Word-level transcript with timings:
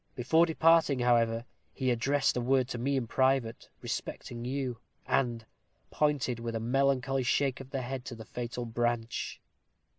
Before 0.15 0.47
departing, 0.47 0.97
however, 0.97 1.45
he 1.75 1.91
addressed 1.91 2.35
a 2.35 2.41
word 2.41 2.67
to 2.69 2.79
me 2.79 2.97
in 2.97 3.05
private, 3.05 3.69
respecting 3.83 4.43
you; 4.43 4.79
and 5.05 5.45
pointed, 5.91 6.39
with 6.39 6.55
a 6.55 6.59
melancholy 6.59 7.21
shake 7.21 7.59
of 7.59 7.69
the 7.69 7.83
head, 7.83 8.03
to 8.05 8.15
the 8.15 8.25
fatal 8.25 8.65
branch. 8.65 9.39